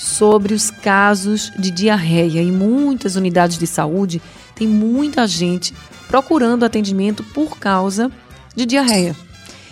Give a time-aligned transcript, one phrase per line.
[0.00, 2.40] sobre os casos de diarreia.
[2.40, 4.22] Em muitas unidades de saúde,
[4.54, 5.74] tem muita gente
[6.08, 8.10] procurando atendimento por causa
[8.56, 9.14] de diarreia.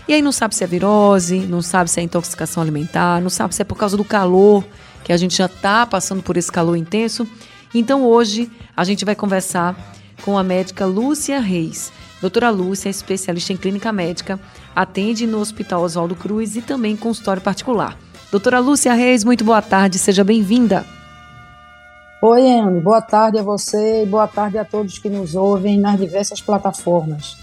[0.06, 3.54] E aí não sabe se é virose, não sabe se é intoxicação alimentar, não sabe
[3.54, 4.62] se é por causa do calor,
[5.02, 7.26] que a gente já está passando por esse calor intenso.
[7.74, 11.90] Então hoje a gente vai conversar com a médica Lúcia Reis.
[12.20, 14.38] Doutora Lúcia é especialista em clínica médica,
[14.76, 17.96] atende no Hospital Oswaldo Cruz e também consultório particular.
[18.30, 20.84] Doutora Lúcia Reis, muito boa tarde, seja bem-vinda.
[22.20, 25.98] Oi, Anne, boa tarde a você e boa tarde a todos que nos ouvem nas
[25.98, 27.38] diversas plataformas.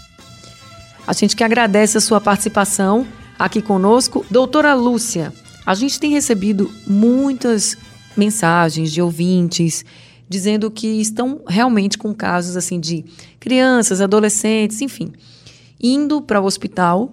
[1.04, 3.04] A gente que agradece a sua participação
[3.36, 4.24] aqui conosco.
[4.30, 5.32] Doutora Lúcia,
[5.66, 7.76] a gente tem recebido muitas
[8.16, 9.84] mensagens de ouvintes
[10.28, 13.04] dizendo que estão realmente com casos assim de
[13.40, 15.12] crianças, adolescentes, enfim,
[15.82, 17.12] indo para o hospital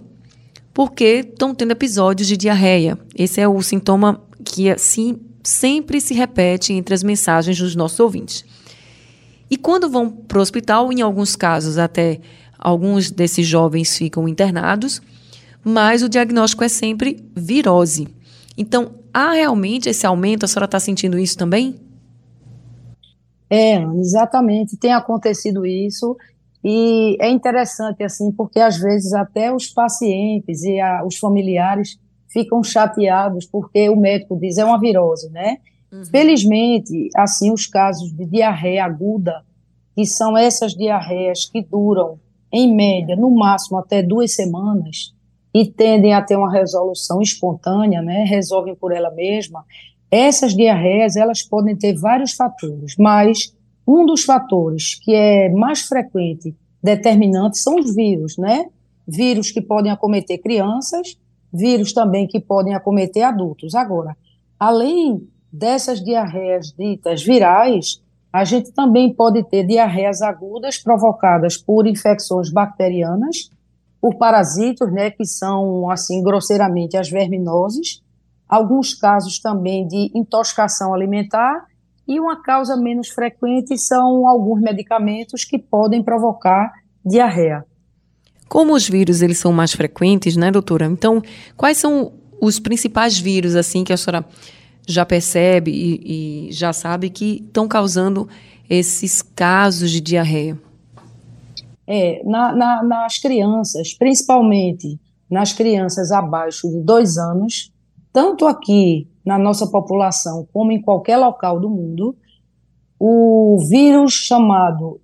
[0.73, 2.97] porque estão tendo episódios de diarreia.
[3.15, 8.43] Esse é o sintoma que assim sempre se repete entre as mensagens dos nossos ouvintes.
[9.49, 12.19] E quando vão para o hospital, em alguns casos até
[12.57, 15.01] alguns desses jovens ficam internados,
[15.63, 18.07] mas o diagnóstico é sempre virose.
[18.57, 20.45] Então, há realmente esse aumento?
[20.45, 21.75] A senhora está sentindo isso também?
[23.49, 24.77] É, exatamente.
[24.77, 26.17] Tem acontecido isso
[26.63, 32.63] e é interessante, assim, porque às vezes até os pacientes e a, os familiares ficam
[32.63, 35.57] chateados porque o médico diz é uma virose, né?
[35.91, 36.05] Uhum.
[36.05, 39.43] Felizmente, assim, os casos de diarreia aguda,
[39.93, 42.17] que são essas diarreias que duram,
[42.51, 45.13] em média, no máximo até duas semanas,
[45.53, 48.23] e tendem a ter uma resolução espontânea, né?
[48.23, 49.65] Resolvem por ela mesma.
[50.09, 53.53] Essas diarreias, elas podem ter vários fatores, mas
[53.87, 58.65] um dos fatores que é mais frequente, determinante, são os vírus, né?
[59.07, 61.17] Vírus que podem acometer crianças,
[61.51, 63.75] vírus também que podem acometer adultos.
[63.75, 64.15] Agora,
[64.59, 68.01] além dessas diarreias ditas virais,
[68.31, 73.49] a gente também pode ter diarreias agudas provocadas por infecções bacterianas,
[74.01, 78.01] por parasitos, né, que são, assim, grosseiramente, as verminoses,
[78.49, 81.65] alguns casos também de intoxicação alimentar
[82.07, 86.71] e uma causa menos frequente são alguns medicamentos que podem provocar
[87.05, 87.65] diarreia.
[88.47, 90.85] Como os vírus eles são mais frequentes, né, doutora?
[90.85, 91.21] Então,
[91.55, 94.25] quais são os principais vírus assim que a senhora
[94.87, 98.27] já percebe e, e já sabe que estão causando
[98.69, 100.59] esses casos de diarreia?
[101.87, 104.99] É, na, na, nas crianças, principalmente
[105.29, 107.71] nas crianças abaixo de dois anos,
[108.11, 112.15] tanto aqui na nossa população, como em qualquer local do mundo,
[112.99, 114.99] o vírus chamado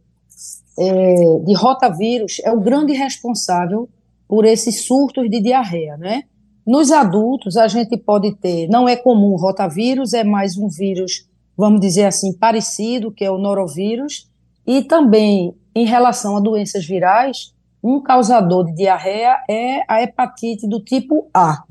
[0.78, 3.90] é, de rotavírus é o grande responsável
[4.28, 6.24] por esses surtos de diarreia, né?
[6.66, 11.28] Nos adultos, a gente pode ter, não é comum rotavírus, é mais um vírus,
[11.58, 14.30] vamos dizer assim, parecido, que é o norovírus,
[14.68, 17.54] e também, em relação a doenças virais,
[17.84, 21.64] um causador de diarreia é a hepatite do tipo A.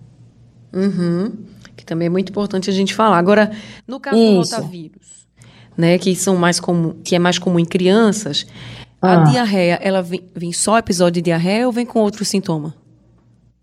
[0.75, 1.58] Uhum
[1.89, 3.19] também é muito importante a gente falar.
[3.19, 3.51] Agora,
[3.87, 4.51] no caso Isso.
[4.51, 5.27] do rotavírus,
[5.77, 8.47] né, que são mais comum, que é mais comum em crianças,
[9.01, 9.23] ah.
[9.23, 12.75] a diarreia, ela vem, vem só episódio de diarreia ou vem com outro sintoma?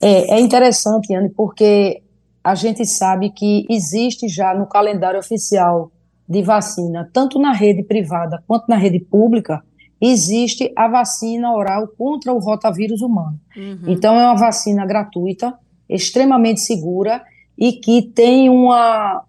[0.02, 2.02] É, é interessante, Anne, porque
[2.44, 5.92] a gente sabe que existe já no calendário oficial
[6.28, 9.64] de vacina, tanto na rede privada quanto na rede pública,
[10.02, 13.40] existe a vacina oral contra o rotavírus humano.
[13.56, 13.84] Uhum.
[13.88, 15.54] Então, é uma vacina gratuita,
[15.88, 17.22] extremamente segura
[17.58, 19.24] e que tem uma,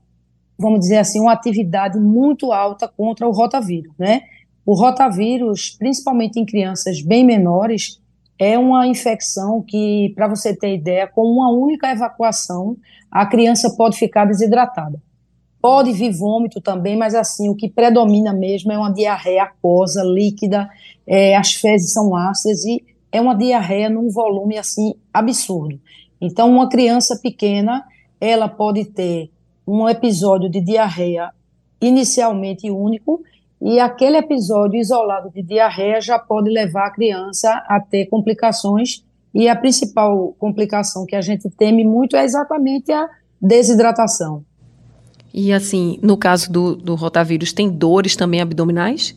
[0.59, 4.23] vamos dizer assim, uma atividade muito alta contra o rotavírus, né?
[4.65, 8.01] O rotavírus, principalmente em crianças bem menores,
[8.39, 12.77] é uma infecção que, para você ter ideia, com uma única evacuação,
[13.11, 15.01] a criança pode ficar desidratada.
[15.61, 20.69] Pode vir vômito também, mas assim, o que predomina mesmo é uma diarreia aquosa, líquida,
[21.07, 25.81] é, as fezes são ácidas e é uma diarreia num volume assim absurdo.
[26.21, 27.85] Então, uma criança pequena,
[28.21, 29.31] ela pode ter
[29.67, 31.31] um episódio de diarreia
[31.81, 33.23] inicialmente único,
[33.61, 39.05] e aquele episódio isolado de diarreia já pode levar a criança a ter complicações,
[39.35, 43.09] e a principal complicação que a gente teme muito é exatamente a
[43.41, 44.45] desidratação.
[45.33, 49.15] E assim, no caso do, do rotavírus, tem dores também abdominais?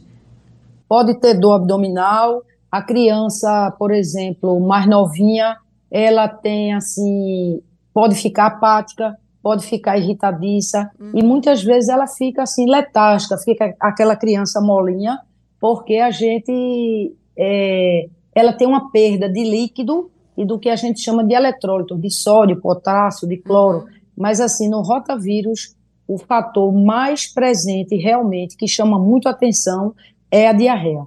[0.89, 2.43] Pode ter dor abdominal.
[2.69, 5.55] A criança, por exemplo, mais novinha,
[5.89, 7.61] ela tem assim,
[7.99, 11.11] pode ficar apática, pode ficar irritadiça uhum.
[11.13, 15.19] e muitas vezes ela fica assim letástica, fica aquela criança molinha,
[15.59, 21.01] porque a gente é, ela tem uma perda de líquido e do que a gente
[21.01, 23.79] chama de eletrólito, de sódio, potássio, de cloro.
[23.79, 23.87] Uhum.
[24.15, 25.75] Mas assim, no rotavírus,
[26.07, 29.93] o fator mais presente realmente que chama muito atenção
[30.31, 31.03] é a diarreia.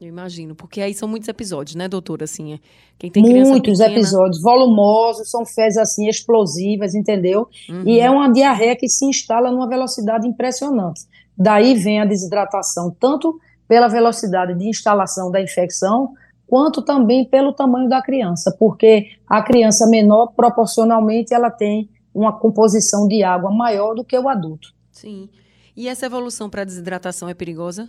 [0.00, 2.24] Eu imagino, porque aí são muitos episódios, né, doutora?
[2.24, 2.58] Assim, é,
[2.98, 3.92] quem tem muitos pequena...
[3.92, 7.46] episódios, volumosos, são fezes assim explosivas, entendeu?
[7.68, 7.82] Uhum.
[7.86, 11.02] E é uma diarreia que se instala numa velocidade impressionante.
[11.36, 13.38] Daí vem a desidratação, tanto
[13.68, 16.14] pela velocidade de instalação da infecção,
[16.46, 23.06] quanto também pelo tamanho da criança, porque a criança menor, proporcionalmente, ela tem uma composição
[23.06, 24.74] de água maior do que o adulto.
[24.90, 25.28] Sim.
[25.76, 27.88] E essa evolução para desidratação é perigosa?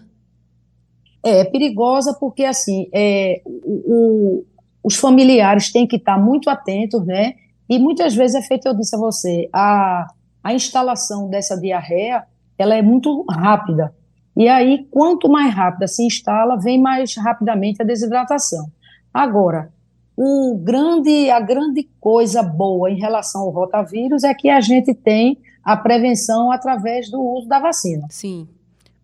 [1.23, 4.45] É, perigosa porque, assim, é, o, o,
[4.83, 7.35] os familiares têm que estar muito atentos, né?
[7.69, 10.07] E muitas vezes é feito, eu disse a você, a,
[10.43, 12.23] a instalação dessa diarreia,
[12.57, 13.93] ela é muito rápida.
[14.35, 18.71] E aí, quanto mais rápida se instala, vem mais rapidamente a desidratação.
[19.13, 19.71] Agora,
[20.15, 25.37] o grande, a grande coisa boa em relação ao rotavírus é que a gente tem
[25.63, 28.07] a prevenção através do uso da vacina.
[28.09, 28.47] Sim,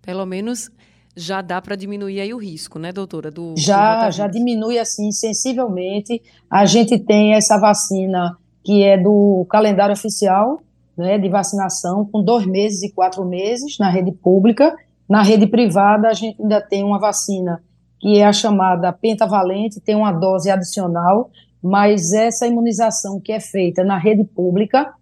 [0.02, 0.72] pelo menos
[1.18, 3.32] já dá para diminuir aí o risco, né, doutora?
[3.32, 6.22] Do, já, do já diminui assim sensivelmente.
[6.50, 10.62] A gente tem essa vacina que é do calendário oficial,
[10.96, 14.76] né, de vacinação, com dois meses e quatro meses na rede pública,
[15.10, 17.64] na rede privada, a gente ainda tem uma vacina
[18.00, 21.32] que é a chamada pentavalente, tem uma dose adicional,
[21.64, 24.94] mas essa imunização que é feita na rede pública,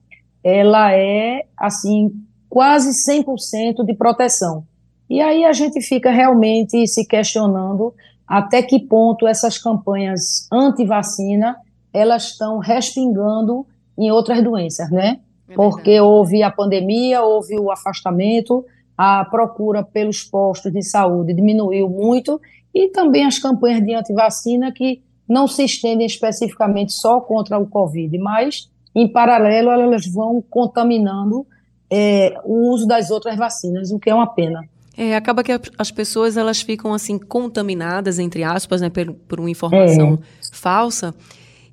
[0.44, 2.12] ela é, assim,
[2.48, 4.64] quase 100% de proteção.
[5.10, 7.94] E aí a gente fica realmente se questionando
[8.28, 11.56] até que ponto essas campanhas anti-vacina,
[11.94, 13.66] elas estão respingando
[13.98, 15.20] em outras doenças, né?
[15.48, 18.66] É Porque houve a pandemia, houve o afastamento,
[18.98, 22.42] a procura pelos postos de saúde diminuiu muito
[22.74, 28.18] e também as campanhas de antivacina que não se estendem especificamente só contra o Covid,
[28.18, 31.46] mas, em paralelo, elas vão contaminando
[31.90, 34.62] é, o uso das outras vacinas, o que é uma pena.
[34.98, 39.50] É, acaba que as pessoas elas ficam assim contaminadas entre aspas, né, por, por uma
[39.50, 40.18] informação é.
[40.54, 41.14] falsa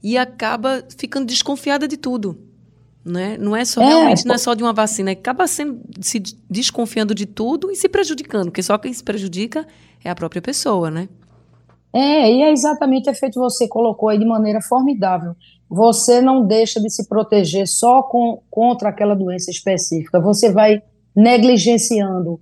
[0.03, 2.37] e acaba ficando desconfiada de tudo.
[3.05, 3.37] Né?
[3.39, 6.23] Não é só é, realmente não é só de uma vacina, é acaba sendo, se
[6.49, 9.67] desconfiando de tudo e se prejudicando, porque só quem se prejudica
[10.05, 11.09] é a própria pessoa, né?
[11.93, 15.35] É, e é exatamente o efeito que você colocou aí de maneira formidável.
[15.69, 20.83] Você não deixa de se proteger só com, contra aquela doença específica, você vai
[21.15, 22.41] negligenciando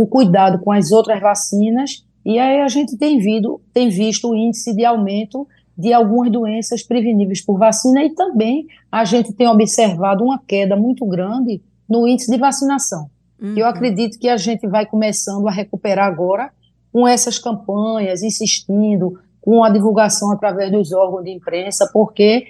[0.00, 4.34] o cuidado com as outras vacinas, e aí a gente tem, vido, tem visto o
[4.34, 10.24] índice de aumento de algumas doenças preveníveis por vacina e também a gente tem observado
[10.24, 13.10] uma queda muito grande no índice de vacinação.
[13.40, 13.54] Uhum.
[13.54, 16.50] Eu acredito que a gente vai começando a recuperar agora
[16.90, 22.46] com essas campanhas, insistindo com a divulgação através dos órgãos de imprensa, porque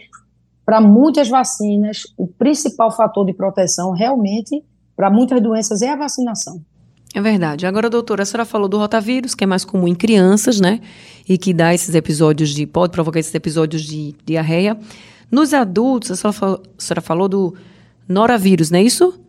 [0.65, 4.65] para muitas vacinas o principal fator de proteção realmente
[4.97, 6.61] para muitas doenças é a vacinação.
[7.15, 7.67] É verdade.
[7.67, 10.81] Agora, doutora, a senhora falou do rotavírus, que é mais comum em crianças, né?
[11.29, 12.67] E que dá esses episódios de.
[12.67, 14.79] pode provocar esses episódios de diarreia.
[15.31, 17.55] Nos adultos, a senhora falou, a senhora falou do
[18.09, 19.21] noravírus, não é isso?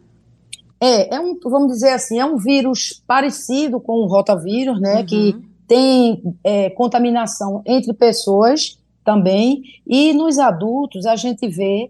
[0.80, 5.00] É, é um, vamos dizer assim, é um vírus parecido com o rotavírus, né?
[5.00, 5.06] Uhum.
[5.06, 5.36] Que
[5.68, 9.64] tem é, contaminação entre pessoas também.
[9.88, 11.90] E nos adultos, a gente vê,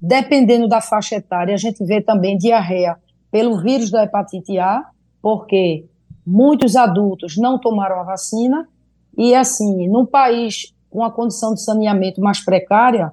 [0.00, 2.96] dependendo da faixa etária, a gente vê também diarreia
[3.30, 4.84] pelo vírus da hepatite A
[5.22, 5.86] porque
[6.26, 8.68] muitos adultos não tomaram a vacina
[9.16, 13.12] e, assim, num país com a condição de saneamento mais precária,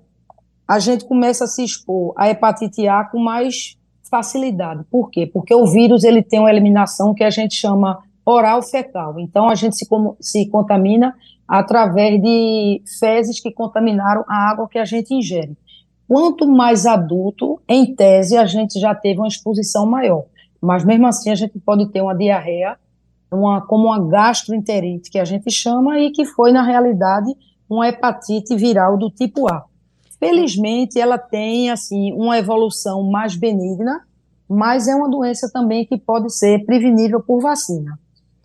[0.68, 3.78] a gente começa a se expor à hepatite A com mais
[4.10, 4.84] facilidade.
[4.90, 5.26] Por quê?
[5.26, 9.20] Porque o vírus ele tem uma eliminação que a gente chama oral fecal.
[9.20, 9.88] Então, a gente se,
[10.20, 11.16] se contamina
[11.48, 15.56] através de fezes que contaminaram a água que a gente ingere.
[16.08, 20.26] Quanto mais adulto, em tese, a gente já teve uma exposição maior.
[20.68, 22.78] Mas mesmo assim a gente pode ter uma diarreia,
[23.32, 27.34] uma, como uma gastroenterite que a gente chama e que foi na realidade
[27.70, 29.64] uma hepatite viral do tipo A.
[30.20, 34.02] Felizmente ela tem assim uma evolução mais benigna,
[34.46, 37.98] mas é uma doença também que pode ser prevenível por vacina.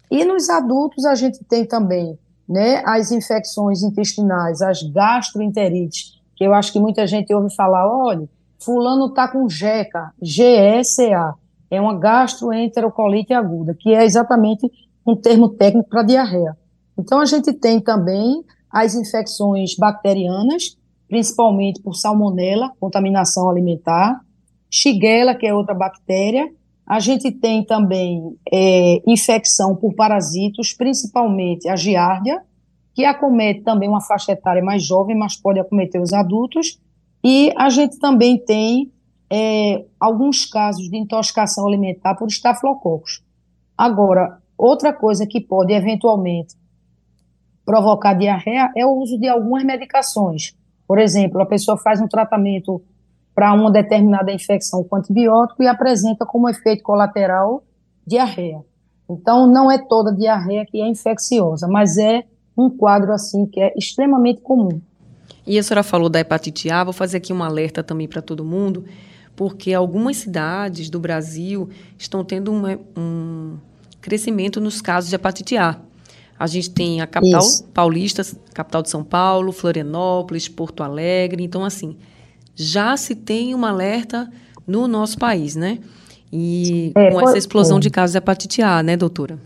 [0.08, 2.16] E nos adultos a gente tem também,
[2.48, 8.28] né, as infecções intestinais, as gastroenterites, que eu acho que muita gente ouve falar, olha,
[8.60, 11.34] fulano está com GECA, GECA,
[11.72, 14.70] é uma gastroenterocolite aguda, que é exatamente
[15.06, 16.54] um termo técnico para diarreia.
[16.98, 20.76] Então, a gente tem também as infecções bacterianas,
[21.08, 24.20] principalmente por salmonela, contaminação alimentar,
[24.70, 26.46] Shigella, que é outra bactéria.
[26.86, 32.42] A gente tem também é, infecção por parasitos, principalmente a giardia,
[32.94, 36.78] que acomete também uma faixa etária mais jovem, mas pode acometer os adultos.
[37.24, 38.91] E a gente também tem
[39.34, 43.24] é, alguns casos de intoxicação alimentar por estafilococos.
[43.78, 46.54] Agora, outra coisa que pode eventualmente
[47.64, 50.54] provocar diarreia é o uso de algumas medicações.
[50.86, 52.82] Por exemplo, a pessoa faz um tratamento
[53.34, 57.64] para uma determinada infecção com antibiótico e apresenta como efeito colateral
[58.06, 58.62] diarreia.
[59.08, 62.24] Então, não é toda diarreia que é infecciosa, mas é
[62.54, 64.78] um quadro assim que é extremamente comum.
[65.46, 68.44] E a senhora falou da hepatite A, vou fazer aqui um alerta também para todo
[68.44, 68.84] mundo,
[69.42, 71.68] porque algumas cidades do Brasil
[71.98, 72.62] estão tendo um,
[72.96, 73.56] um
[74.00, 75.80] crescimento nos casos de hepatite A.
[76.38, 77.64] A gente tem a capital Isso.
[77.74, 78.22] paulista,
[78.54, 81.42] capital de São Paulo, Florianópolis, Porto Alegre.
[81.42, 81.96] Então, assim,
[82.54, 84.30] já se tem um alerta
[84.64, 85.80] no nosso país, né?
[86.32, 87.80] E é, com essa explosão é.
[87.80, 89.40] de casos de hepatite A, né, doutora?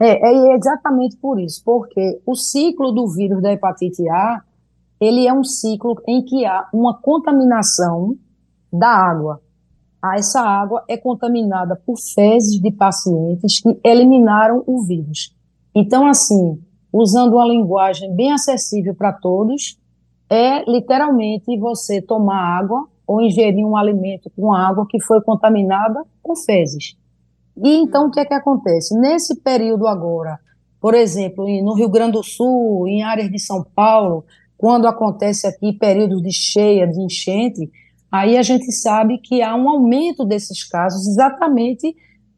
[0.00, 4.42] É, é exatamente por isso, porque o ciclo do vírus da hepatite A,
[5.00, 8.18] ele é um ciclo em que há uma contaminação
[8.78, 9.40] da água.
[10.02, 15.34] Ah, essa água é contaminada por fezes de pacientes que eliminaram o vírus.
[15.74, 16.60] Então, assim,
[16.92, 19.78] usando uma linguagem bem acessível para todos,
[20.28, 26.34] é literalmente você tomar água ou ingerir um alimento com água que foi contaminada com
[26.36, 26.96] fezes.
[27.56, 28.98] E então o que é que acontece?
[28.98, 30.38] Nesse período agora,
[30.80, 34.24] por exemplo, no Rio Grande do Sul, em áreas de São Paulo,
[34.56, 37.70] quando acontece aqui períodos de cheia, de enchente,
[38.14, 41.96] aí a gente sabe que há um aumento desses casos exatamente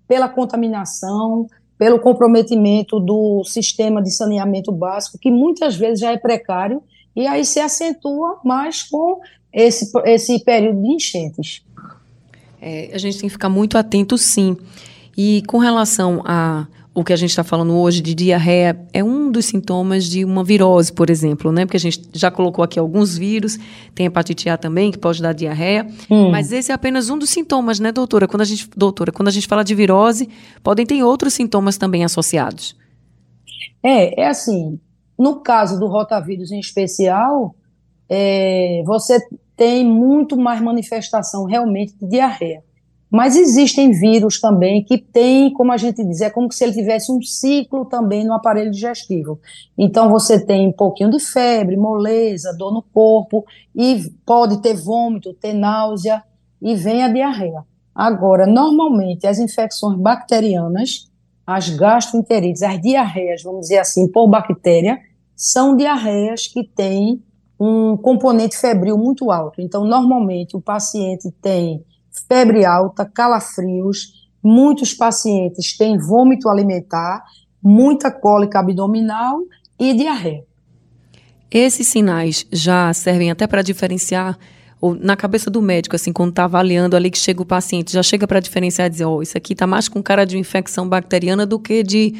[0.08, 6.82] pela contaminação, pelo comprometimento do sistema de saneamento básico, que muitas vezes já é precário
[7.14, 9.20] e aí se acentua mais com
[9.52, 11.62] esse, esse período de enchentes.
[12.58, 14.56] É, a gente tem que ficar muito atento, sim.
[15.14, 19.30] E com relação a o que a gente está falando hoje de diarreia é um
[19.30, 21.66] dos sintomas de uma virose, por exemplo, né?
[21.66, 23.58] Porque a gente já colocou aqui alguns vírus,
[23.94, 26.30] tem hepatite A também, que pode dar diarreia, hum.
[26.30, 28.26] mas esse é apenas um dos sintomas, né, doutora?
[28.26, 30.30] Quando a gente, doutora, quando a gente fala de virose,
[30.62, 32.74] podem ter outros sintomas também associados.
[33.82, 34.80] É, é assim,
[35.18, 37.54] no caso do rotavírus em especial,
[38.08, 39.18] é, você
[39.54, 42.64] tem muito mais manifestação realmente de diarreia.
[43.16, 47.10] Mas existem vírus também que têm, como a gente diz, é como se ele tivesse
[47.10, 49.40] um ciclo também no aparelho digestivo.
[49.78, 53.42] Então você tem um pouquinho de febre, moleza, dor no corpo,
[53.74, 56.22] e pode ter vômito, ter náusea,
[56.60, 57.64] e vem a diarreia.
[57.94, 61.10] Agora, normalmente, as infecções bacterianas,
[61.46, 64.98] as gastroenterites, as diarreias, vamos dizer assim, por bactéria,
[65.34, 67.22] são diarreias que têm
[67.58, 69.62] um componente febril muito alto.
[69.62, 71.82] Então, normalmente, o paciente tem
[72.28, 77.24] febre alta, calafrios, muitos pacientes têm vômito alimentar,
[77.62, 79.38] muita cólica abdominal
[79.78, 80.44] e diarreia.
[81.50, 84.38] Esses sinais já servem até para diferenciar
[84.80, 88.02] ou na cabeça do médico, assim, quando está avaliando ali que chega o paciente, já
[88.02, 91.46] chega para diferenciar e dizer, oh, isso aqui está mais com cara de infecção bacteriana
[91.46, 92.14] do que de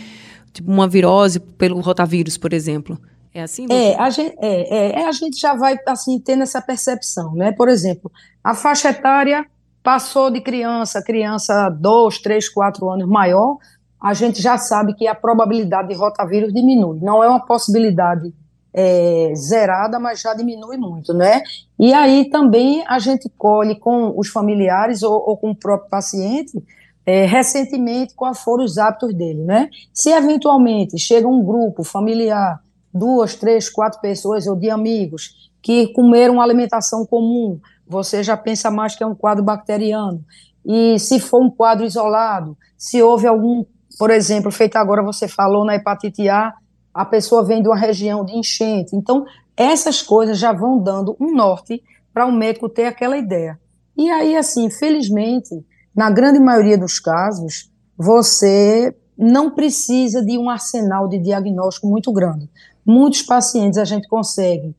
[0.52, 2.98] tipo, uma virose pelo rotavírus, por exemplo.
[3.34, 3.66] É assim?
[3.70, 7.52] É a, gente, é, é, é, a gente já vai, assim, tendo essa percepção, né?
[7.52, 8.10] Por exemplo,
[8.42, 9.44] a faixa etária
[9.86, 13.56] passou de criança, criança dois, três, quatro anos maior,
[14.02, 16.98] a gente já sabe que a probabilidade de rotavírus diminui.
[17.00, 18.34] Não é uma possibilidade
[18.74, 21.40] é, zerada, mas já diminui muito, né?
[21.78, 26.60] E aí também a gente colhe com os familiares ou, ou com o próprio paciente
[27.06, 29.70] é, recentemente quais foram os hábitos dele, né?
[29.94, 32.60] Se eventualmente chega um grupo familiar,
[32.92, 38.70] duas, três, quatro pessoas ou de amigos que comeram uma alimentação comum, você já pensa
[38.70, 40.24] mais que é um quadro bacteriano.
[40.64, 43.64] E se for um quadro isolado, se houve algum,
[43.98, 46.52] por exemplo, feito agora você falou na hepatite A,
[46.92, 48.96] a pessoa vem de uma região de enchente.
[48.96, 49.24] Então,
[49.56, 53.60] essas coisas já vão dando um norte para o um médico ter aquela ideia.
[53.96, 55.64] E aí, assim, felizmente,
[55.94, 62.50] na grande maioria dos casos, você não precisa de um arsenal de diagnóstico muito grande.
[62.84, 64.74] Muitos pacientes a gente consegue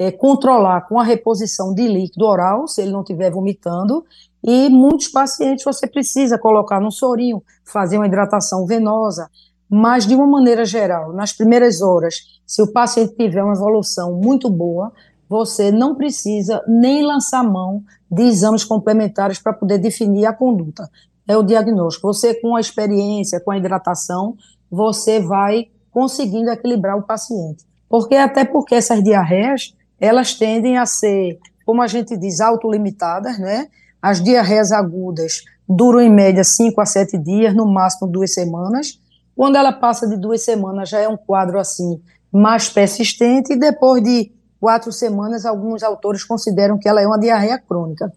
[0.00, 4.02] é, controlar com a reposição de líquido oral, se ele não estiver vomitando,
[4.42, 9.28] e muitos pacientes você precisa colocar no sorinho, fazer uma hidratação venosa,
[9.68, 12.14] mas de uma maneira geral, nas primeiras horas,
[12.46, 14.90] se o paciente tiver uma evolução muito boa,
[15.28, 20.90] você não precisa nem lançar mão de exames complementares para poder definir a conduta.
[21.28, 22.12] é o diagnóstico.
[22.12, 24.34] Você, com a experiência, com a hidratação,
[24.70, 27.64] você vai conseguindo equilibrar o paciente.
[27.88, 33.68] Porque até porque essas diarreias, elas tendem a ser, como a gente diz, autolimitadas, né?
[34.00, 38.98] As diarreias agudas duram em média 5 a 7 dias, no máximo duas semanas.
[39.36, 42.00] Quando ela passa de duas semanas, já é um quadro assim
[42.32, 47.58] mais persistente, e depois de quatro semanas, alguns autores consideram que ela é uma diarreia
[47.58, 48.12] crônica.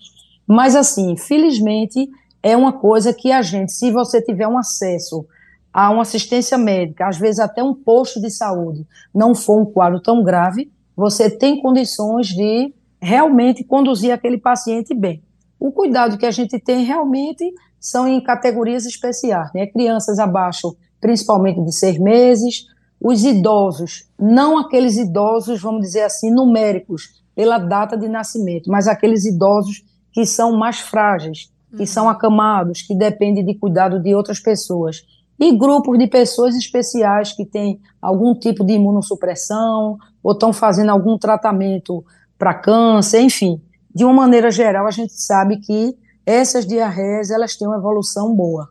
[0.47, 2.09] Mas, assim, felizmente,
[2.41, 5.25] é uma coisa que a gente, se você tiver um acesso
[5.73, 9.99] a uma assistência médica, às vezes até um posto de saúde, não for um quadro
[9.99, 15.21] tão grave, você tem condições de realmente conduzir aquele paciente bem.
[15.59, 19.67] O cuidado que a gente tem realmente são em categorias especiais, né?
[19.67, 22.65] Crianças abaixo, principalmente de seis meses,
[22.99, 29.25] os idosos, não aqueles idosos, vamos dizer assim, numéricos, pela data de nascimento, mas aqueles
[29.25, 32.11] idosos que são mais frágeis, que são uhum.
[32.11, 35.03] acamados, que dependem de cuidado de outras pessoas.
[35.39, 41.17] E grupos de pessoas especiais que têm algum tipo de imunossupressão ou estão fazendo algum
[41.17, 42.03] tratamento
[42.37, 43.61] para câncer, enfim.
[43.93, 48.69] De uma maneira geral, a gente sabe que essas diarreias elas têm uma evolução boa.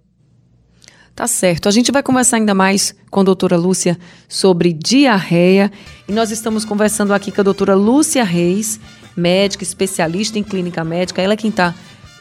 [1.15, 1.69] Tá certo.
[1.69, 5.71] A gente vai conversar ainda mais com a doutora Lúcia sobre diarreia.
[6.09, 8.81] E nós estamos conversando aqui com a doutora Lúcia Reis,
[9.15, 11.21] médica, especialista em clínica médica.
[11.21, 11.75] Ela é quem está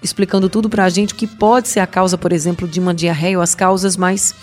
[0.03, 2.93] explicando tudo para a gente o que pode ser a causa, por exemplo, de uma
[2.93, 4.35] diarreia ou as causas mais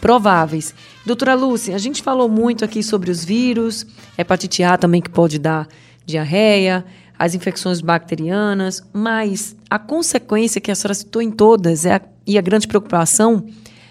[0.00, 0.74] prováveis.
[1.04, 3.86] Doutora Lúcia, a gente falou muito aqui sobre os vírus,
[4.16, 5.68] hepatite A também que pode dar
[6.04, 6.84] diarreia,
[7.18, 12.36] as infecções bacterianas, mas a consequência que a senhora citou em todas é a, e
[12.38, 13.46] a grande preocupação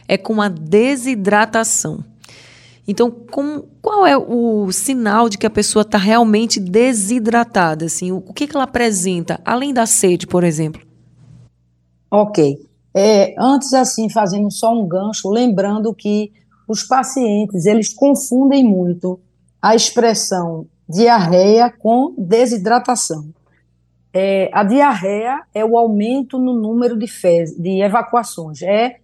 [0.08, 2.04] é com a desidratação.
[2.88, 7.86] Então, com, qual é o sinal de que a pessoa está realmente desidratada?
[7.86, 10.82] Assim, o, o que, que ela apresenta, além da sede, por exemplo?
[12.12, 12.60] Ok.
[12.98, 16.32] É, antes, assim, fazendo só um gancho, lembrando que
[16.66, 19.20] os pacientes, eles confundem muito
[19.62, 23.30] a expressão diarreia com desidratação.
[24.14, 29.00] É, a diarreia é o aumento no número de, fezes, de evacuações, é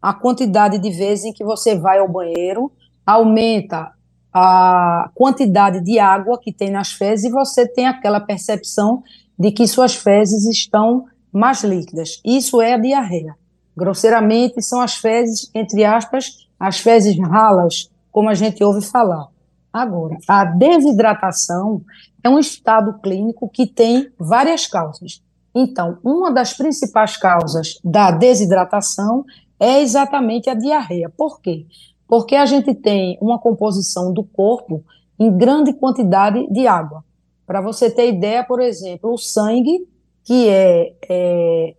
[0.00, 2.70] a quantidade de vezes em que você vai ao banheiro,
[3.04, 3.90] aumenta
[4.32, 9.02] a quantidade de água que tem nas fezes e você tem aquela percepção
[9.36, 12.20] de que suas fezes estão mais líquidas.
[12.24, 13.36] Isso é a diarreia.
[13.76, 19.26] Grosseiramente, são as fezes, entre aspas, as fezes ralas, como a gente ouve falar.
[19.70, 21.82] Agora, a desidratação
[22.24, 25.22] é um estado clínico que tem várias causas.
[25.54, 29.22] Então, uma das principais causas da desidratação
[29.60, 31.12] é exatamente a diarreia.
[31.14, 31.66] Por quê?
[32.08, 34.82] Porque a gente tem uma composição do corpo
[35.18, 37.04] em grande quantidade de água.
[37.46, 39.86] Para você ter ideia, por exemplo, o sangue,
[40.26, 41.74] que é, é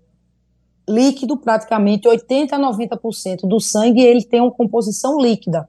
[0.89, 5.67] líquido, praticamente 80 a 90% do sangue, ele tem uma composição líquida.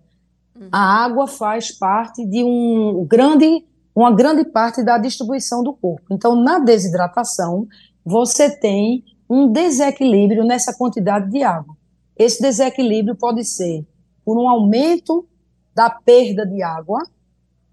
[0.54, 0.68] Uhum.
[0.70, 6.04] A água faz parte de um grande, uma grande parte da distribuição do corpo.
[6.08, 7.66] Então, na desidratação,
[8.04, 11.76] você tem um desequilíbrio nessa quantidade de água.
[12.16, 13.84] Esse desequilíbrio pode ser
[14.24, 15.26] por um aumento
[15.74, 17.02] da perda de água,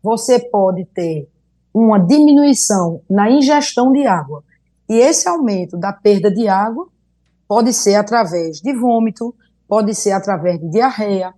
[0.02, 1.30] você pode ter
[1.72, 4.44] uma diminuição na ingestão de água.
[4.88, 6.88] E esse aumento da perda de água
[7.48, 9.34] pode ser através de vômito,
[9.68, 11.34] pode ser através de diarreia,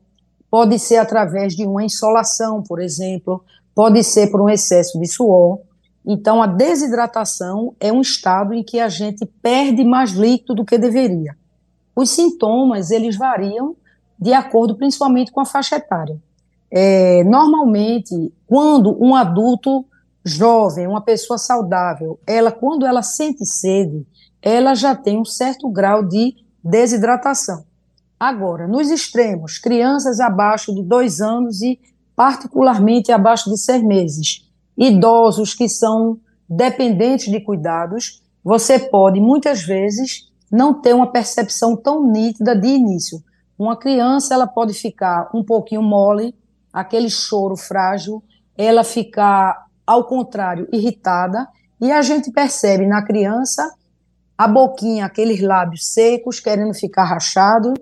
[0.49, 5.59] pode ser através de uma insolação, por exemplo, pode ser por um excesso de suor.
[6.05, 10.77] Então, a desidratação é um estado em que a gente perde mais líquido do que
[10.77, 11.35] deveria.
[11.95, 13.75] Os sintomas, eles variam
[14.19, 16.17] de acordo principalmente com a faixa etária.
[16.71, 19.85] É, normalmente, quando um adulto
[20.31, 24.05] jovem, uma pessoa saudável, ela, quando ela sente sede,
[24.41, 27.65] ela já tem um certo grau de desidratação.
[28.19, 31.79] Agora, nos extremos, crianças abaixo de dois anos e
[32.15, 34.43] particularmente abaixo de seis meses,
[34.75, 42.09] idosos que são dependentes de cuidados, você pode muitas vezes não ter uma percepção tão
[42.09, 43.21] nítida de início.
[43.57, 46.33] Uma criança, ela pode ficar um pouquinho mole,
[46.71, 48.23] aquele choro frágil,
[48.57, 51.47] ela ficar, ao contrário, irritada,
[51.79, 53.73] e a gente percebe na criança
[54.37, 57.73] a boquinha, aqueles lábios secos, querendo ficar rachado.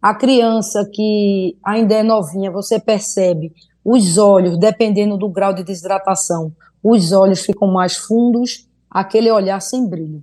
[0.00, 3.52] A criança que ainda é novinha, você percebe
[3.84, 9.86] os olhos, dependendo do grau de desidratação, os olhos ficam mais fundos, aquele olhar sem
[9.86, 10.22] brilho.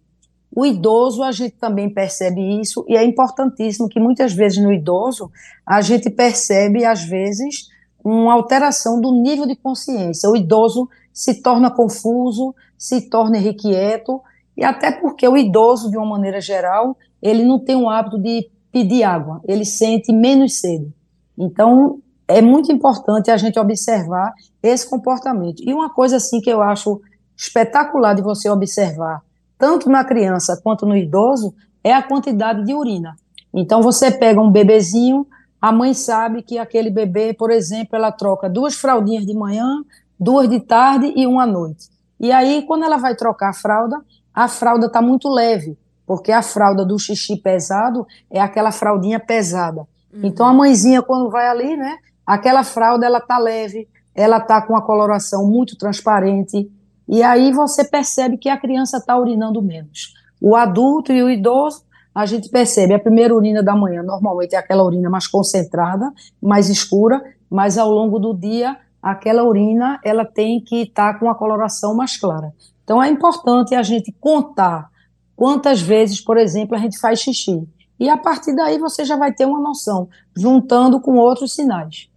[0.53, 5.31] O idoso, a gente também percebe isso, e é importantíssimo que muitas vezes no idoso,
[5.65, 7.69] a gente percebe, às vezes,
[8.03, 10.29] uma alteração do nível de consciência.
[10.29, 14.21] O idoso se torna confuso, se torna irrequieto,
[14.55, 18.49] e até porque o idoso, de uma maneira geral, ele não tem o hábito de
[18.71, 20.91] pedir água, ele sente menos sede.
[21.37, 24.33] Então, é muito importante a gente observar
[24.63, 25.61] esse comportamento.
[25.65, 27.01] E uma coisa assim que eu acho
[27.37, 29.21] espetacular de você observar,
[29.57, 33.15] tanto na criança quanto no idoso, é a quantidade de urina.
[33.53, 35.27] Então você pega um bebezinho,
[35.61, 39.83] a mãe sabe que aquele bebê, por exemplo, ela troca duas fraldinhas de manhã,
[40.19, 41.89] duas de tarde e uma à noite.
[42.19, 44.01] E aí, quando ela vai trocar a fralda,
[44.33, 49.87] a fralda está muito leve, porque a fralda do xixi pesado é aquela fraldinha pesada.
[50.13, 50.21] Uhum.
[50.23, 54.75] Então a mãezinha, quando vai ali, né, aquela fralda ela tá leve, ela tá com
[54.75, 56.69] a coloração muito transparente,
[57.07, 60.13] e aí você percebe que a criança está urinando menos.
[60.41, 64.57] O adulto e o idoso, a gente percebe, a primeira urina da manhã normalmente é
[64.57, 70.59] aquela urina mais concentrada, mais escura, mas ao longo do dia, aquela urina ela tem
[70.59, 72.53] que estar tá com a coloração mais clara.
[72.83, 74.89] Então é importante a gente contar
[75.35, 77.67] quantas vezes, por exemplo, a gente faz xixi.
[77.99, 82.09] E a partir daí você já vai ter uma noção, juntando com outros sinais.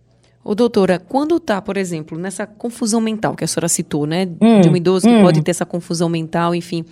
[0.42, 4.28] Ô, doutora, quando está, por exemplo, nessa confusão mental que a senhora citou, né?
[4.40, 5.22] Hum, de um idoso que hum.
[5.22, 6.84] pode ter essa confusão mental, enfim.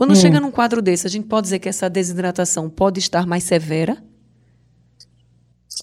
[0.00, 0.16] Quando hum.
[0.16, 4.02] chega num quadro desse, a gente pode dizer que essa desidratação pode estar mais severa?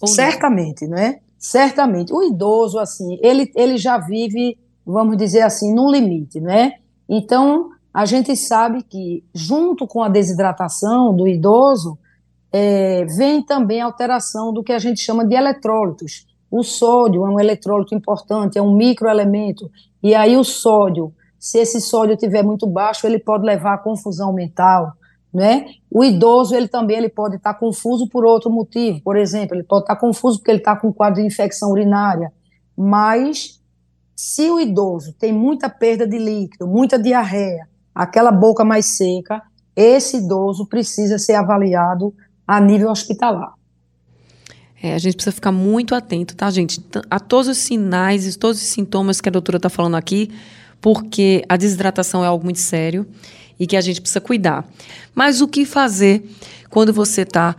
[0.08, 0.97] Certamente, não?
[0.97, 1.19] né?
[1.38, 2.12] Certamente.
[2.12, 6.80] O idoso, assim, ele, ele já vive, vamos dizer assim, num limite, né?
[7.08, 11.95] Então, a gente sabe que, junto com a desidratação do idoso,
[12.51, 16.25] é, vem também a alteração do que a gente chama de eletrólitos.
[16.49, 19.69] O sódio é um eletrólito importante, é um microelemento,
[20.01, 24.34] e aí o sódio, se esse sódio estiver muito baixo, ele pode levar a confusão
[24.34, 24.93] mental,
[25.34, 25.65] né?
[25.89, 29.84] O idoso, ele também ele pode estar confuso por outro motivo, por exemplo, ele pode
[29.84, 32.32] estar confuso porque ele está com um quadro de infecção urinária,
[32.76, 33.62] mas
[34.15, 39.41] se o idoso tem muita perda de líquido, muita diarreia, aquela boca mais seca,
[39.76, 42.13] esse idoso precisa ser avaliado
[42.47, 43.54] a nível hospitalar.
[44.82, 46.84] É, a gente precisa ficar muito atento, tá, gente?
[47.10, 50.32] A todos os sinais e todos os sintomas que a doutora está falando aqui,
[50.81, 53.05] porque a desidratação é algo muito sério
[53.59, 54.67] e que a gente precisa cuidar.
[55.15, 56.23] Mas o que fazer
[56.69, 57.55] quando você está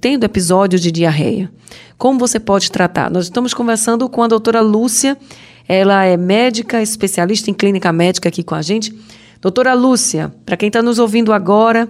[0.00, 1.50] tendo episódio de diarreia?
[1.98, 3.10] Como você pode tratar?
[3.10, 5.18] Nós estamos conversando com a doutora Lúcia,
[5.68, 8.94] ela é médica, especialista em clínica médica aqui com a gente.
[9.40, 11.88] Doutora Lúcia, para quem está nos ouvindo agora,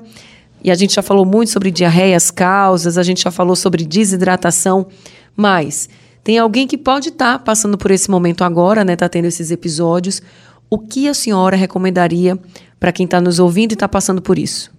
[0.62, 3.84] e a gente já falou muito sobre diarreia, as causas, a gente já falou sobre
[3.84, 4.86] desidratação,
[5.34, 5.88] mas
[6.22, 8.92] tem alguém que pode estar tá passando por esse momento agora, né?
[8.92, 10.20] Está tendo esses episódios.
[10.68, 12.38] O que a senhora recomendaria
[12.78, 14.70] para quem está nos ouvindo e está passando por isso?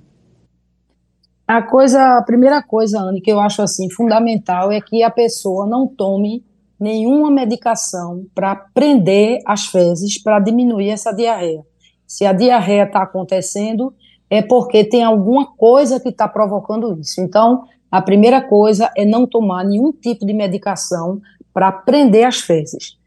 [1.47, 5.67] A coisa, a primeira coisa, Anne, que eu acho assim fundamental é que a pessoa
[5.67, 6.45] não tome
[6.79, 11.61] nenhuma medicação para prender as fezes para diminuir essa diarreia.
[12.07, 13.93] Se a diarreia está acontecendo,
[14.29, 17.19] é porque tem alguma coisa que está provocando isso.
[17.19, 21.21] Então, a primeira coisa é não tomar nenhum tipo de medicação
[21.53, 22.97] para prender as fezes.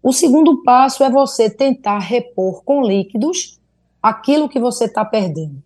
[0.00, 3.58] O segundo passo é você tentar repor com líquidos
[4.00, 5.62] aquilo que você está perdendo.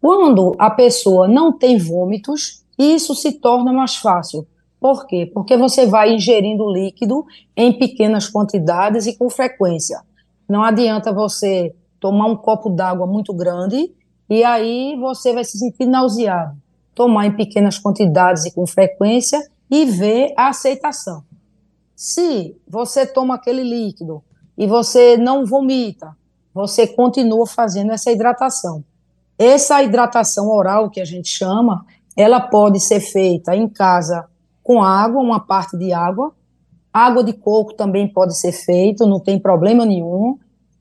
[0.00, 4.46] Quando a pessoa não tem vômitos, isso se torna mais fácil.
[4.80, 5.30] Por quê?
[5.32, 7.24] Porque você vai ingerindo líquido
[7.56, 10.00] em pequenas quantidades e com frequência.
[10.48, 13.92] Não adianta você tomar um copo d'água muito grande
[14.28, 16.56] e aí você vai se sentir nauseado.
[16.98, 21.22] Tomar em pequenas quantidades e com frequência e ver a aceitação.
[21.94, 24.20] Se você toma aquele líquido
[24.56, 26.16] e você não vomita,
[26.52, 28.82] você continua fazendo essa hidratação.
[29.38, 34.28] Essa hidratação oral que a gente chama, ela pode ser feita em casa
[34.60, 36.34] com água, uma parte de água.
[36.92, 40.36] Água de coco também pode ser feito, não tem problema nenhum.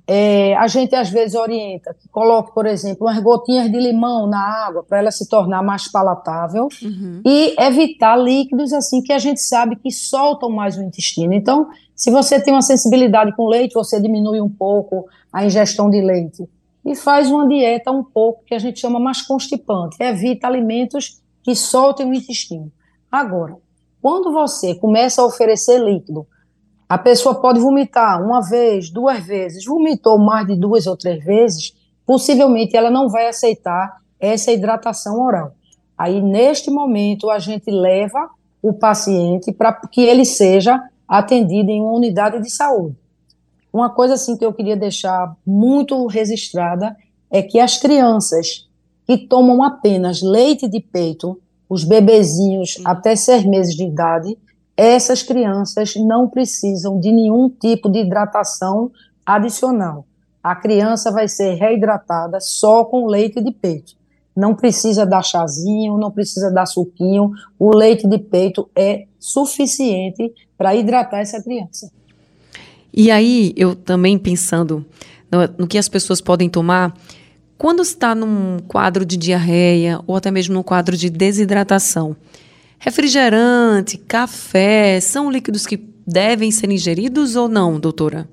[0.09, 4.39] É, a gente às vezes orienta que coloque, por exemplo, umas gotinhas de limão na
[4.39, 7.21] água para ela se tornar mais palatável uhum.
[7.25, 11.33] e evitar líquidos assim que a gente sabe que soltam mais o intestino.
[11.33, 15.99] Então, se você tem uma sensibilidade com leite, você diminui um pouco a ingestão de
[15.99, 16.47] leite
[16.85, 19.97] e faz uma dieta um pouco que a gente chama mais constipante.
[19.99, 22.71] Evita alimentos que soltem o intestino.
[23.11, 23.57] Agora,
[24.01, 26.25] quando você começa a oferecer líquido
[26.89, 31.73] a pessoa pode vomitar uma vez, duas vezes, vomitou mais de duas ou três vezes,
[32.05, 35.53] possivelmente ela não vai aceitar essa hidratação oral.
[35.97, 38.29] Aí, neste momento, a gente leva
[38.61, 42.95] o paciente para que ele seja atendido em uma unidade de saúde.
[43.71, 46.95] Uma coisa assim que eu queria deixar muito registrada
[47.29, 48.67] é que as crianças
[49.05, 54.37] que tomam apenas leite de peito, os bebezinhos até seis meses de idade,
[54.77, 58.91] essas crianças não precisam de nenhum tipo de hidratação
[59.25, 60.05] adicional.
[60.43, 63.97] A criança vai ser reidratada só com leite de peito.
[64.35, 70.75] não precisa dar chazinho, não precisa dar suquinho, o leite de peito é suficiente para
[70.75, 71.91] hidratar essa criança.
[72.93, 74.85] E aí, eu também pensando
[75.31, 76.95] no, no que as pessoas podem tomar,
[77.57, 82.15] quando está num quadro de diarreia ou até mesmo num quadro de desidratação,
[82.79, 88.27] refrigerante, café, são líquidos que devem ser ingeridos ou não, doutora?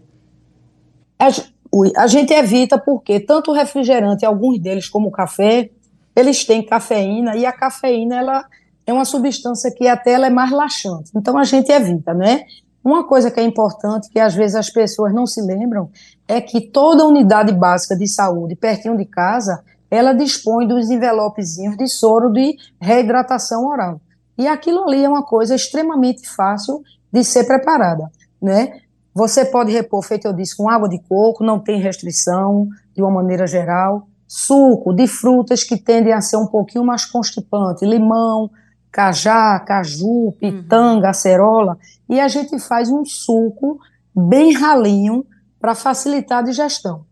[1.19, 5.71] A, gente evita porque tanto o refrigerante, alguns deles como o café,
[6.15, 8.45] eles têm cafeína e a cafeína ela
[8.87, 11.11] é uma substância que até ela é mais laxante.
[11.15, 12.45] Então a gente evita, né?
[12.85, 15.91] Uma coisa que é importante, que às vezes as pessoas não se lembram,
[16.29, 21.89] é que toda unidade básica de saúde, pertinho de casa, ela dispõe dos envelopezinhos de
[21.89, 24.01] soro de reidratação oral.
[24.37, 28.81] E aquilo ali é uma coisa extremamente fácil de ser preparada, né?
[29.15, 33.11] Você pode repor, feito eu disse, com água de coco, não tem restrição, de uma
[33.11, 34.09] maneira geral.
[34.27, 38.51] Suco de frutas que tendem a ser um pouquinho mais constipante, limão,
[38.91, 41.77] cajá, caju, pitanga, acerola,
[42.09, 43.79] e a gente faz um suco
[44.15, 45.25] bem ralinho
[45.61, 47.05] para facilitar a digestão.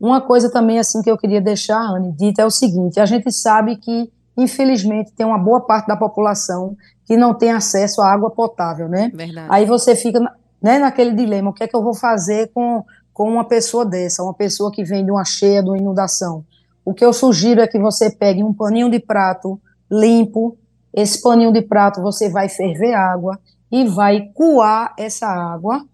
[0.00, 3.32] Uma coisa também assim que eu queria deixar, Anne, dita é o seguinte: a gente
[3.32, 8.30] sabe que, infelizmente, tem uma boa parte da população que não tem acesso à água
[8.30, 9.10] potável, né?
[9.14, 9.48] Verdade.
[9.50, 10.20] Aí você fica
[10.62, 14.22] né, naquele dilema: o que é que eu vou fazer com, com uma pessoa dessa,
[14.22, 16.44] uma pessoa que vem de uma cheia, de uma inundação?
[16.84, 20.56] O que eu sugiro é que você pegue um paninho de prato limpo,
[20.92, 23.38] esse paninho de prato você vai ferver água
[23.70, 25.84] e vai coar essa água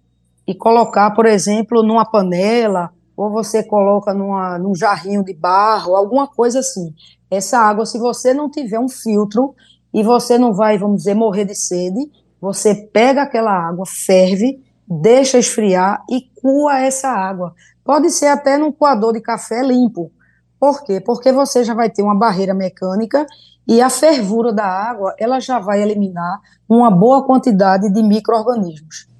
[0.46, 2.90] e colocar, por exemplo, numa panela,
[3.20, 6.94] ou você coloca numa, num jarrinho de barro, alguma coisa assim.
[7.30, 9.54] Essa água, se você não tiver um filtro
[9.92, 15.38] e você não vai, vamos dizer, morrer de sede, você pega aquela água, ferve, deixa
[15.38, 17.52] esfriar e coa essa água.
[17.84, 20.10] Pode ser até num coador de café limpo.
[20.58, 20.98] Por quê?
[20.98, 23.26] Porque você já vai ter uma barreira mecânica
[23.68, 29.10] e a fervura da água, ela já vai eliminar uma boa quantidade de micro-organismos.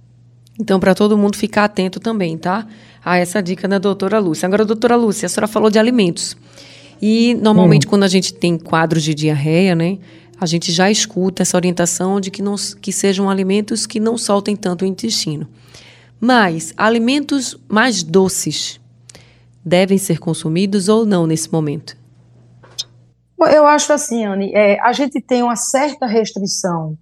[0.59, 2.67] Então, para todo mundo ficar atento também, tá?
[3.05, 4.47] A essa dica da doutora Lúcia.
[4.47, 6.37] Agora, doutora Lúcia, a senhora falou de alimentos.
[7.01, 7.91] E, normalmente, hum.
[7.91, 9.99] quando a gente tem quadros de diarreia, né?
[10.39, 14.57] A gente já escuta essa orientação de que, não, que sejam alimentos que não soltem
[14.57, 15.47] tanto o intestino.
[16.21, 18.81] Mas, alimentos mais doces
[19.65, 21.97] devem ser consumidos ou não nesse momento?
[23.39, 26.97] Eu acho assim, Anne, é, a gente tem uma certa restrição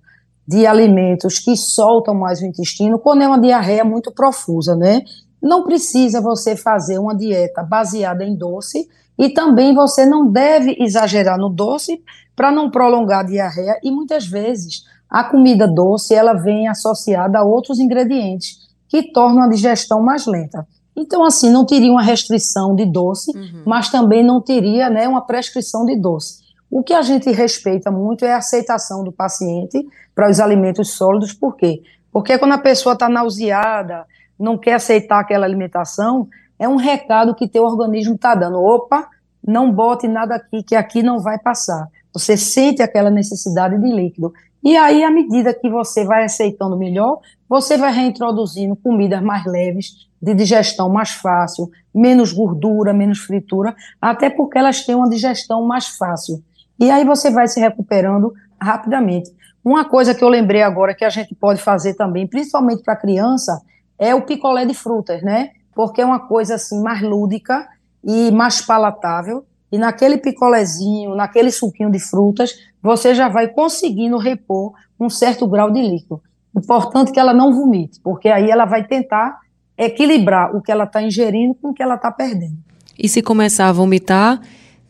[0.46, 5.02] de alimentos que soltam mais o intestino quando é uma diarreia muito profusa, né?
[5.42, 11.38] Não precisa você fazer uma dieta baseada em doce e também você não deve exagerar
[11.38, 12.02] no doce
[12.34, 17.44] para não prolongar a diarreia e muitas vezes a comida doce ela vem associada a
[17.44, 20.66] outros ingredientes que tornam a digestão mais lenta.
[20.96, 23.62] Então, assim, não teria uma restrição de doce, uhum.
[23.64, 26.40] mas também não teria né, uma prescrição de doce.
[26.70, 31.32] O que a gente respeita muito é a aceitação do paciente para os alimentos sólidos,
[31.32, 31.82] por quê?
[32.12, 34.04] Porque quando a pessoa está nauseada,
[34.38, 38.62] não quer aceitar aquela alimentação, é um recado que teu organismo está dando.
[38.62, 39.08] Opa,
[39.46, 41.88] não bote nada aqui, que aqui não vai passar.
[42.12, 44.32] Você sente aquela necessidade de líquido.
[44.62, 50.08] E aí, à medida que você vai aceitando melhor, você vai reintroduzindo comidas mais leves,
[50.20, 55.86] de digestão mais fácil, menos gordura, menos fritura, até porque elas têm uma digestão mais
[55.86, 56.42] fácil.
[56.78, 59.30] E aí você vai se recuperando rapidamente.
[59.64, 63.60] Uma coisa que eu lembrei agora que a gente pode fazer também, principalmente para criança,
[63.98, 65.50] é o picolé de frutas, né?
[65.74, 67.68] Porque é uma coisa assim mais lúdica
[68.04, 69.44] e mais palatável.
[69.70, 75.70] E naquele picolézinho, naquele suquinho de frutas, você já vai conseguindo repor um certo grau
[75.70, 76.22] de líquido.
[76.56, 79.38] Importante que ela não vomite, porque aí ela vai tentar
[79.76, 82.56] equilibrar o que ela está ingerindo com o que ela está perdendo.
[82.98, 84.40] E se começar a vomitar,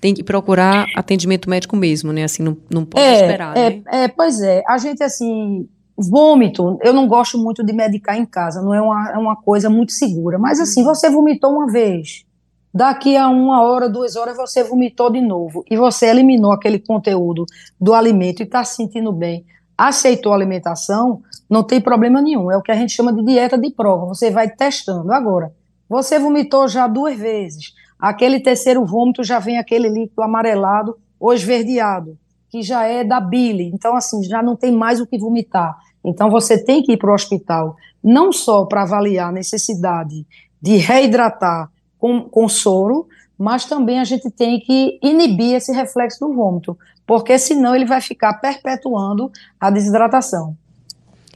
[0.00, 2.24] tem que procurar atendimento médico mesmo, né?
[2.24, 3.82] Assim, não, não pode é, esperar, é, né?
[3.88, 4.62] É, pois é.
[4.66, 9.10] A gente, assim, vômito, eu não gosto muito de medicar em casa, não é uma,
[9.10, 10.38] é uma coisa muito segura.
[10.38, 10.86] Mas, assim, uhum.
[10.86, 12.24] você vomitou uma vez,
[12.72, 17.44] daqui a uma hora, duas horas, você vomitou de novo, e você eliminou aquele conteúdo
[17.80, 19.44] do alimento e está se sentindo bem
[19.78, 22.50] aceitou a alimentação, não tem problema nenhum.
[22.50, 24.06] É o que a gente chama de dieta de prova.
[24.06, 25.12] Você vai testando.
[25.12, 25.54] Agora,
[25.88, 27.72] você vomitou já duas vezes.
[27.98, 32.18] Aquele terceiro vômito já vem aquele líquido amarelado ou esverdeado,
[32.50, 33.70] que já é da bile.
[33.72, 35.78] Então, assim, já não tem mais o que vomitar.
[36.04, 40.26] Então, você tem que ir para o hospital, não só para avaliar a necessidade
[40.60, 43.06] de reidratar com, com soro,
[43.38, 48.00] mas também a gente tem que inibir esse reflexo do vômito, porque senão ele vai
[48.00, 49.30] ficar perpetuando
[49.60, 50.56] a desidratação.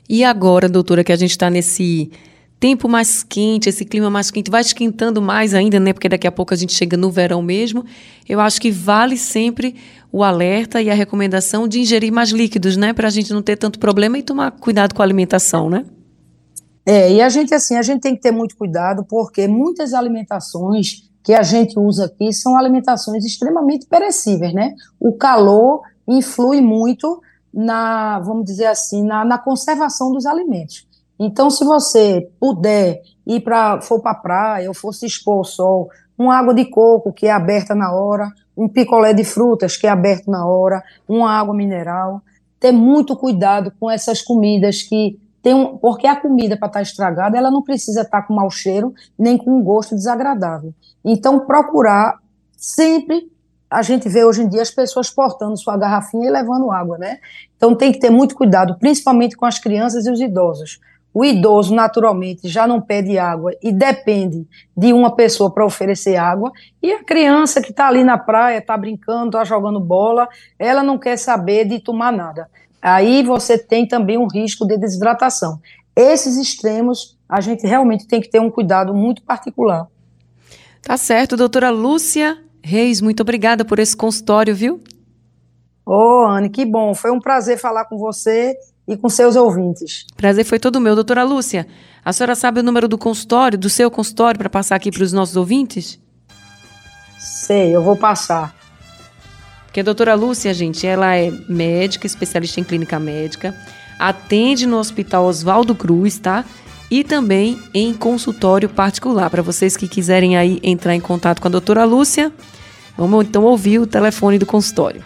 [0.09, 2.11] E agora, doutora, que a gente está nesse
[2.62, 5.92] tempo mais quente, esse clima mais quente vai esquentando mais ainda, né?
[5.92, 7.85] Porque daqui a pouco a gente chega no verão mesmo.
[8.29, 9.75] Eu acho que vale sempre
[10.12, 12.92] o alerta e a recomendação de ingerir mais líquidos, né?
[12.92, 15.85] Para a gente não ter tanto problema e tomar cuidado com a alimentação, né?
[16.87, 21.11] É, e a gente, assim, a gente tem que ter muito cuidado, porque muitas alimentações
[21.20, 24.72] que a gente usa aqui são alimentações extremamente perecíveis, né?
[25.01, 27.20] O calor influi muito
[27.53, 30.91] na, vamos dizer assim, na, na conservação dos alimentos.
[31.18, 35.44] Então, se você puder ir para, for para a praia ou for se expor ao
[35.44, 39.87] sol, uma água de coco que é aberta na hora, um picolé de frutas que
[39.87, 42.22] é aberto na hora, uma água mineral,
[42.59, 46.83] ter muito cuidado com essas comidas que tem um, porque a comida para estar tá
[46.83, 50.72] estragada, ela não precisa estar tá com mau cheiro nem com um gosto desagradável.
[51.05, 52.18] Então, procurar
[52.57, 53.33] sempre
[53.72, 57.18] a gente vê hoje em dia as pessoas portando sua garrafinha e levando água, né?
[57.57, 60.79] Então tem que ter muito cuidado, principalmente com as crianças e os idosos.
[61.14, 64.46] O idoso, naturalmente, já não pede água e depende
[64.77, 66.51] de uma pessoa para oferecer água.
[66.83, 70.98] E a criança que está ali na praia, está brincando, está jogando bola, ela não
[70.98, 72.48] quer saber de tomar nada.
[72.81, 75.61] Aí você tem também um risco de desidratação.
[75.94, 79.87] Esses extremos, a gente realmente tem que ter um cuidado muito particular.
[80.81, 84.81] Tá certo, doutora Lúcia Reis, muito obrigada por esse consultório, viu?
[85.85, 86.94] Ô, oh, Anne, que bom.
[86.94, 90.07] Foi um prazer falar com você e com seus ouvintes.
[90.16, 90.95] Prazer foi todo meu.
[90.95, 91.66] Doutora Lúcia,
[92.05, 95.12] a senhora sabe o número do consultório, do seu consultório, para passar aqui para os
[95.12, 96.01] nossos ouvintes?
[97.18, 98.55] Sei, eu vou passar.
[99.66, 103.55] Porque a doutora Lúcia, gente, ela é médica, especialista em clínica médica,
[103.99, 106.45] atende no Hospital Oswaldo Cruz, tá?
[106.90, 109.31] E também em consultório particular.
[109.31, 112.31] Para vocês que quiserem aí entrar em contato com a doutora Lúcia,
[112.99, 115.03] vamos então ouvir o telefone do consultório.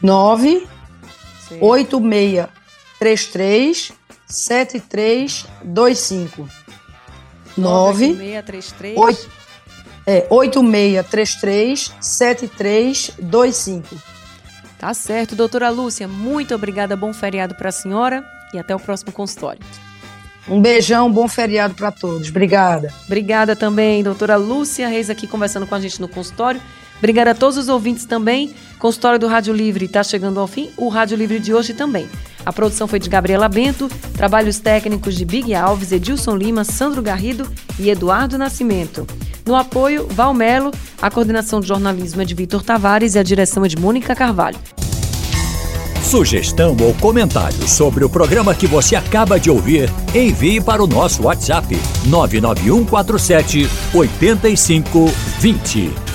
[0.00, 0.66] 9
[3.00, 3.94] 8633
[4.26, 6.48] 7325.
[7.56, 9.40] 9633
[10.06, 13.96] é, 8633 7325.
[14.78, 16.08] Tá certo, doutora Lúcia.
[16.08, 16.96] Muito obrigada.
[16.96, 19.60] Bom feriado para a senhora e até o próximo consultório.
[20.48, 22.30] Um beijão, bom feriado para todos.
[22.30, 22.92] Obrigada.
[23.04, 26.60] Obrigada também, doutora Lúcia Reis, aqui conversando com a gente no consultório.
[27.00, 28.54] Obrigada a todos os ouvintes também.
[28.78, 32.06] Consultório do Rádio Livre está chegando ao fim, o Rádio Livre de hoje também.
[32.44, 37.50] A produção foi de Gabriela Bento, trabalhos técnicos de Big Alves, Edilson Lima, Sandro Garrido
[37.78, 39.06] e Eduardo Nascimento.
[39.46, 43.68] No apoio, Valmelo, a coordenação de jornalismo é de Vitor Tavares e a direção é
[43.68, 44.58] de Mônica Carvalho.
[46.02, 51.22] Sugestão ou comentário sobre o programa que você acaba de ouvir, envie para o nosso
[51.22, 56.09] WhatsApp 99147 8520.